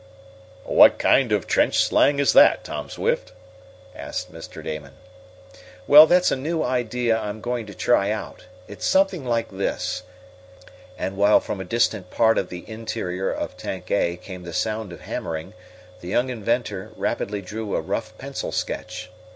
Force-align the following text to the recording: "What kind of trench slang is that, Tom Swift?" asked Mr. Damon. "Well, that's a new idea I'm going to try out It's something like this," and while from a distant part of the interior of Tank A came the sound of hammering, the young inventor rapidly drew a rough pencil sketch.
"What 0.65 0.97
kind 0.97 1.31
of 1.31 1.45
trench 1.45 1.77
slang 1.77 2.17
is 2.17 2.33
that, 2.33 2.63
Tom 2.63 2.89
Swift?" 2.89 3.33
asked 3.95 4.33
Mr. 4.33 4.63
Damon. 4.63 4.93
"Well, 5.85 6.07
that's 6.07 6.31
a 6.31 6.35
new 6.35 6.63
idea 6.63 7.15
I'm 7.19 7.39
going 7.39 7.67
to 7.67 7.75
try 7.75 8.09
out 8.09 8.45
It's 8.67 8.83
something 8.83 9.23
like 9.23 9.51
this," 9.51 10.01
and 10.97 11.17
while 11.17 11.39
from 11.39 11.61
a 11.61 11.65
distant 11.65 12.09
part 12.09 12.39
of 12.39 12.49
the 12.49 12.67
interior 12.67 13.31
of 13.31 13.55
Tank 13.57 13.91
A 13.91 14.17
came 14.17 14.41
the 14.41 14.53
sound 14.53 14.91
of 14.91 15.01
hammering, 15.01 15.53
the 15.99 16.07
young 16.07 16.31
inventor 16.31 16.91
rapidly 16.95 17.43
drew 17.43 17.75
a 17.75 17.79
rough 17.81 18.17
pencil 18.17 18.51
sketch. 18.51 19.11